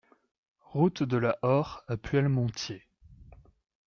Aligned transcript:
Route 0.63 1.03
de 1.03 1.15
la 1.17 1.37
Horre 1.43 1.83
à 1.87 1.95
Puellemontier 1.95 2.87